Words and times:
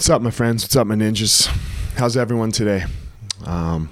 What's 0.00 0.08
up, 0.08 0.22
my 0.22 0.30
friends? 0.30 0.64
What's 0.64 0.76
up, 0.76 0.86
my 0.86 0.94
ninjas? 0.94 1.46
How's 1.98 2.16
everyone 2.16 2.52
today? 2.52 2.86
Um, 3.44 3.90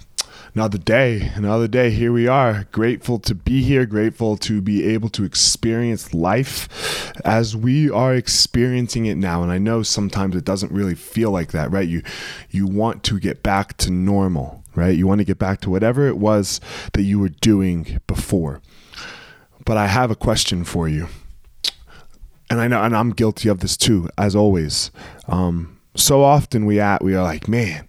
another 0.54 0.78
day, 0.78 1.30
another 1.34 1.68
day. 1.68 1.90
Here 1.90 2.10
we 2.10 2.26
are. 2.26 2.64
Grateful 2.72 3.18
to 3.18 3.34
be 3.34 3.62
here. 3.62 3.84
Grateful 3.84 4.38
to 4.38 4.62
be 4.62 4.86
able 4.86 5.10
to 5.10 5.24
experience 5.24 6.14
life 6.14 7.12
as 7.26 7.54
we 7.54 7.90
are 7.90 8.14
experiencing 8.14 9.04
it 9.04 9.16
now. 9.16 9.42
And 9.42 9.52
I 9.52 9.58
know 9.58 9.82
sometimes 9.82 10.34
it 10.34 10.46
doesn't 10.46 10.72
really 10.72 10.94
feel 10.94 11.30
like 11.30 11.52
that, 11.52 11.70
right? 11.70 11.86
You 11.86 12.00
you 12.48 12.66
want 12.66 13.04
to 13.04 13.20
get 13.20 13.42
back 13.42 13.76
to 13.76 13.90
normal, 13.90 14.64
right? 14.74 14.96
You 14.96 15.06
want 15.06 15.18
to 15.18 15.26
get 15.26 15.38
back 15.38 15.60
to 15.60 15.70
whatever 15.70 16.08
it 16.08 16.16
was 16.16 16.58
that 16.94 17.02
you 17.02 17.18
were 17.18 17.28
doing 17.28 18.00
before. 18.06 18.62
But 19.66 19.76
I 19.76 19.88
have 19.88 20.10
a 20.10 20.16
question 20.16 20.64
for 20.64 20.88
you. 20.88 21.08
And 22.48 22.62
I 22.62 22.66
know, 22.66 22.82
and 22.82 22.96
I'm 22.96 23.10
guilty 23.10 23.50
of 23.50 23.60
this 23.60 23.76
too, 23.76 24.08
as 24.16 24.34
always. 24.34 24.90
Um, 25.26 25.77
so 25.96 26.22
often 26.22 26.66
we 26.66 26.80
at 26.80 27.02
we 27.02 27.14
are 27.14 27.22
like, 27.22 27.48
man, 27.48 27.88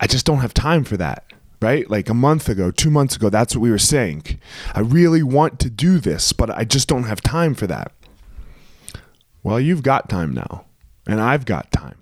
I 0.00 0.06
just 0.06 0.26
don't 0.26 0.38
have 0.38 0.54
time 0.54 0.84
for 0.84 0.96
that. 0.96 1.24
Right? 1.60 1.90
Like 1.90 2.08
a 2.08 2.14
month 2.14 2.48
ago, 2.48 2.70
two 2.70 2.90
months 2.90 3.16
ago, 3.16 3.30
that's 3.30 3.56
what 3.56 3.62
we 3.62 3.70
were 3.70 3.78
saying. 3.78 4.38
I 4.76 4.80
really 4.80 5.24
want 5.24 5.58
to 5.60 5.70
do 5.70 5.98
this, 5.98 6.32
but 6.32 6.50
I 6.50 6.64
just 6.64 6.86
don't 6.86 7.02
have 7.04 7.20
time 7.20 7.54
for 7.54 7.66
that. 7.66 7.90
Well, 9.42 9.58
you've 9.58 9.82
got 9.82 10.08
time 10.08 10.34
now, 10.34 10.66
and 11.06 11.20
I've 11.20 11.44
got 11.46 11.72
time. 11.72 11.96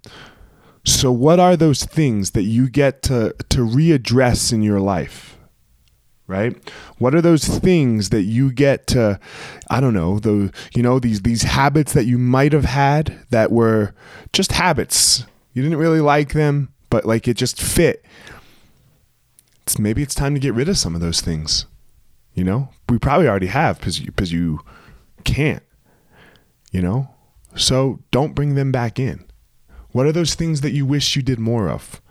So, 0.84 1.10
what 1.10 1.40
are 1.40 1.56
those 1.56 1.84
things 1.84 2.32
that 2.32 2.42
you 2.42 2.68
get 2.68 3.02
to, 3.04 3.34
to 3.48 3.58
readdress 3.58 4.52
in 4.52 4.62
your 4.62 4.80
life? 4.80 5.35
Right? 6.26 6.56
What 6.98 7.14
are 7.14 7.20
those 7.20 7.46
things 7.46 8.10
that 8.10 8.22
you 8.22 8.52
get 8.52 8.86
to 8.88 9.18
i 9.70 9.80
don't 9.80 9.94
know 9.94 10.18
the 10.18 10.52
you 10.74 10.82
know 10.82 10.98
these 10.98 11.22
these 11.22 11.42
habits 11.42 11.92
that 11.92 12.04
you 12.04 12.18
might 12.18 12.52
have 12.52 12.64
had 12.64 13.18
that 13.30 13.50
were 13.52 13.94
just 14.32 14.52
habits. 14.52 15.24
You 15.52 15.62
didn't 15.62 15.78
really 15.78 16.00
like 16.00 16.32
them 16.32 16.70
but 16.90 17.04
like 17.04 17.26
it 17.28 17.34
just 17.34 17.60
fit. 17.60 18.04
It's 19.62 19.78
maybe 19.78 20.02
it's 20.02 20.14
time 20.14 20.34
to 20.34 20.40
get 20.40 20.54
rid 20.54 20.68
of 20.68 20.78
some 20.78 20.94
of 20.94 21.00
those 21.00 21.20
things 21.20 21.66
you 22.34 22.44
know? 22.44 22.68
We 22.88 22.98
probably 22.98 23.28
already 23.28 23.46
have 23.46 23.78
because 23.78 23.98
you 23.98 24.06
because 24.06 24.32
you 24.32 24.60
can't 25.24 25.62
you 26.70 26.82
know? 26.82 27.08
So 27.54 28.00
don't 28.10 28.34
bring 28.34 28.54
them 28.54 28.70
back 28.70 28.98
in. 28.98 29.24
What 29.92 30.04
are 30.04 30.12
those 30.12 30.34
things 30.34 30.60
that 30.60 30.72
you 30.72 30.84
wish 30.84 31.16
you 31.16 31.22
did 31.22 31.38
more 31.38 31.70
of? 31.70 32.02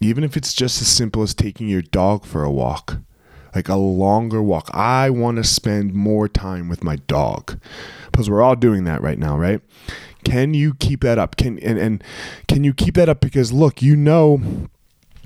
Even 0.00 0.24
if 0.24 0.36
it's 0.36 0.54
just 0.54 0.80
as 0.80 0.88
simple 0.88 1.22
as 1.22 1.34
taking 1.34 1.68
your 1.68 1.82
dog 1.82 2.24
for 2.24 2.42
a 2.42 2.50
walk 2.50 2.96
like 3.58 3.68
a 3.68 3.74
longer 3.74 4.40
walk. 4.40 4.70
I 4.72 5.10
want 5.10 5.36
to 5.38 5.44
spend 5.44 5.92
more 5.92 6.28
time 6.28 6.68
with 6.68 6.84
my 6.84 6.94
dog 7.08 7.58
because 8.06 8.30
we're 8.30 8.40
all 8.40 8.54
doing 8.54 8.84
that 8.84 9.02
right 9.02 9.18
now, 9.18 9.36
right? 9.36 9.60
Can 10.22 10.54
you 10.54 10.74
keep 10.74 11.00
that 11.00 11.18
up? 11.18 11.36
Can 11.36 11.58
and, 11.58 11.76
and 11.76 12.04
can 12.46 12.62
you 12.62 12.72
keep 12.72 12.94
that 12.94 13.08
up 13.08 13.20
because 13.20 13.52
look, 13.52 13.82
you 13.82 13.96
know 13.96 14.68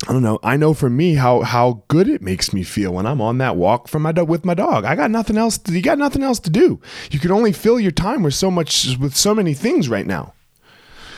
I 0.08 0.14
don't 0.14 0.22
know. 0.22 0.38
I 0.42 0.56
know 0.56 0.72
for 0.72 0.88
me 0.88 1.16
how 1.16 1.42
how 1.42 1.84
good 1.88 2.08
it 2.08 2.22
makes 2.22 2.54
me 2.54 2.62
feel 2.62 2.94
when 2.94 3.04
I'm 3.04 3.20
on 3.20 3.36
that 3.38 3.56
walk 3.56 3.86
from 3.86 4.00
my 4.00 4.12
dog 4.12 4.30
with 4.30 4.46
my 4.46 4.54
dog. 4.54 4.86
I 4.86 4.96
got 4.96 5.10
nothing 5.10 5.36
else. 5.36 5.58
To, 5.58 5.72
you 5.74 5.82
got 5.82 5.98
nothing 5.98 6.22
else 6.22 6.40
to 6.40 6.50
do. 6.50 6.80
You 7.10 7.18
can 7.18 7.32
only 7.32 7.52
fill 7.52 7.78
your 7.78 7.92
time 7.92 8.22
with 8.22 8.32
so 8.32 8.50
much 8.50 8.96
with 8.98 9.14
so 9.14 9.34
many 9.34 9.52
things 9.52 9.90
right 9.90 10.06
now. 10.06 10.32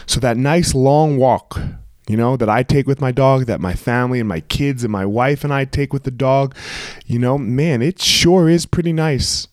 So 0.06 0.19
that 0.19 0.37
nice 0.37 0.75
long 0.75 1.17
walk 1.17 1.61
you 2.08 2.16
know, 2.16 2.36
that 2.36 2.48
I 2.48 2.62
take 2.62 2.86
with 2.86 3.00
my 3.00 3.12
dog, 3.12 3.47
that 3.47 3.60
my 3.60 3.74
family 3.74 4.20
and 4.20 4.28
my 4.28 4.41
kids 4.41 4.84
and 4.84 4.92
my 4.92 5.06
wife 5.06 5.42
and 5.42 5.52
I 5.52 5.64
take 5.64 5.92
with 5.92 6.02
the 6.02 6.10
dog, 6.10 6.55
you 7.06 7.19
know, 7.19 7.38
man, 7.38 7.80
it 7.80 8.00
sure 8.00 8.48
is 8.48 8.66
pretty 8.66 8.92
nice. 8.92 9.48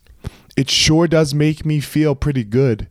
It 0.58 0.70
sure 0.70 1.08
does 1.08 1.34
make 1.34 1.66
me 1.66 1.80
feel 1.80 2.14
pretty 2.14 2.44
good. 2.44 2.90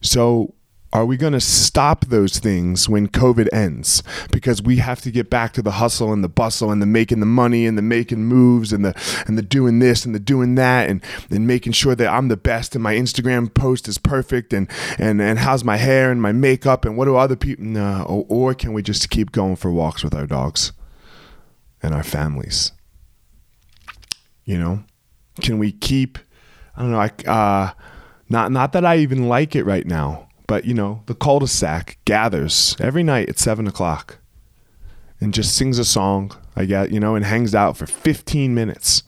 So, 0.00 0.54
are 0.92 1.06
we 1.06 1.16
going 1.16 1.32
to 1.32 1.40
stop 1.40 2.06
those 2.06 2.38
things 2.40 2.88
when 2.88 3.06
COVID 3.08 3.48
ends? 3.52 4.02
Because 4.32 4.60
we 4.60 4.76
have 4.76 5.00
to 5.02 5.12
get 5.12 5.30
back 5.30 5.52
to 5.52 5.62
the 5.62 5.72
hustle 5.72 6.12
and 6.12 6.24
the 6.24 6.28
bustle 6.28 6.72
and 6.72 6.82
the 6.82 6.86
making 6.86 7.20
the 7.20 7.26
money 7.26 7.64
and 7.64 7.78
the 7.78 7.82
making 7.82 8.24
moves 8.24 8.72
and 8.72 8.84
the 8.84 9.22
and 9.26 9.38
the 9.38 9.42
doing 9.42 9.78
this 9.78 10.04
and 10.04 10.14
the 10.14 10.20
doing 10.20 10.56
that 10.56 10.90
and, 10.90 11.02
and 11.30 11.46
making 11.46 11.72
sure 11.72 11.94
that 11.94 12.08
I'm 12.08 12.26
the 12.26 12.36
best 12.36 12.74
and 12.74 12.82
my 12.82 12.94
Instagram 12.94 13.52
post 13.54 13.86
is 13.86 13.98
perfect 13.98 14.52
and 14.52 14.68
and 14.98 15.22
and 15.22 15.38
how's 15.38 15.62
my 15.62 15.76
hair 15.76 16.10
and 16.10 16.20
my 16.20 16.32
makeup 16.32 16.84
and 16.84 16.96
what 16.96 17.04
do 17.04 17.14
other 17.14 17.36
people 17.36 17.64
no 17.64 18.02
or, 18.08 18.26
or 18.28 18.54
can 18.54 18.72
we 18.72 18.82
just 18.82 19.10
keep 19.10 19.30
going 19.30 19.56
for 19.56 19.70
walks 19.70 20.02
with 20.02 20.14
our 20.14 20.26
dogs 20.26 20.72
and 21.82 21.94
our 21.94 22.04
families? 22.04 22.72
You 24.44 24.58
know? 24.58 24.82
Can 25.40 25.58
we 25.60 25.70
keep 25.70 26.18
I 26.76 26.82
don't 26.82 26.90
know, 26.90 26.98
I 26.98 27.30
uh 27.30 27.72
not 28.28 28.50
not 28.50 28.72
that 28.72 28.84
I 28.84 28.96
even 28.96 29.28
like 29.28 29.54
it 29.54 29.64
right 29.64 29.86
now 29.86 30.26
but 30.50 30.64
you 30.64 30.74
know, 30.74 31.00
the 31.06 31.14
cul-de-sac 31.14 31.96
gathers 32.04 32.74
every 32.80 33.04
night 33.04 33.28
at 33.28 33.38
seven 33.38 33.68
o'clock 33.68 34.18
and 35.20 35.32
just 35.32 35.54
sings 35.54 35.78
a 35.78 35.84
song. 35.84 36.36
I 36.56 36.64
get 36.64 36.90
you 36.90 36.98
know, 36.98 37.14
and 37.14 37.24
hangs 37.24 37.54
out 37.54 37.76
for 37.76 37.86
15 37.86 38.52
minutes. 38.52 39.04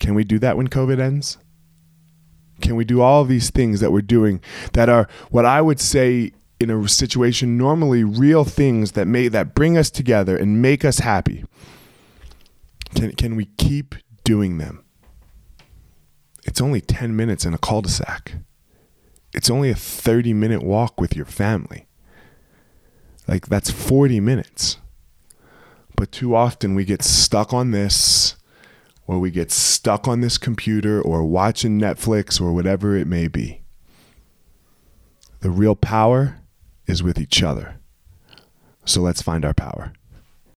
Can 0.00 0.16
we 0.16 0.24
do 0.24 0.40
that 0.40 0.56
when 0.56 0.66
COVID 0.66 0.98
ends? 0.98 1.38
Can 2.60 2.74
we 2.74 2.84
do 2.84 3.00
all 3.00 3.24
these 3.24 3.50
things 3.50 3.78
that 3.78 3.92
we're 3.92 4.00
doing 4.00 4.40
that 4.72 4.88
are 4.88 5.06
what 5.30 5.44
I 5.44 5.62
would 5.62 5.78
say 5.78 6.32
in 6.58 6.68
a 6.68 6.88
situation 6.88 7.56
normally 7.56 8.02
real 8.02 8.42
things 8.42 8.92
that 8.92 9.06
may 9.06 9.28
that 9.28 9.54
bring 9.54 9.78
us 9.78 9.88
together 9.88 10.36
and 10.36 10.60
make 10.60 10.84
us 10.84 10.98
happy? 10.98 11.44
Can 12.96 13.12
can 13.12 13.36
we 13.36 13.44
keep 13.56 13.94
doing 14.24 14.58
them? 14.58 14.84
It's 16.44 16.60
only 16.60 16.80
10 16.80 17.14
minutes 17.14 17.44
in 17.44 17.54
a 17.54 17.58
cul-de-sac 17.58 18.32
it's 19.34 19.50
only 19.50 19.70
a 19.70 19.74
30 19.74 20.32
minute 20.32 20.62
walk 20.62 21.00
with 21.00 21.14
your 21.14 21.26
family. 21.26 21.86
Like 23.26 23.46
that's 23.46 23.70
40 23.70 24.20
minutes. 24.20 24.78
But 25.96 26.12
too 26.12 26.34
often 26.34 26.74
we 26.74 26.84
get 26.84 27.02
stuck 27.02 27.52
on 27.52 27.72
this, 27.72 28.36
or 29.06 29.18
we 29.18 29.30
get 29.30 29.50
stuck 29.50 30.06
on 30.06 30.20
this 30.20 30.38
computer, 30.38 31.02
or 31.02 31.24
watching 31.24 31.78
Netflix, 31.80 32.40
or 32.40 32.52
whatever 32.52 32.96
it 32.96 33.06
may 33.06 33.26
be. 33.26 33.62
The 35.40 35.50
real 35.50 35.74
power 35.74 36.38
is 36.86 37.02
with 37.02 37.18
each 37.18 37.42
other. 37.42 37.80
So 38.84 39.02
let's 39.02 39.22
find 39.22 39.44
our 39.44 39.54
power. 39.54 39.92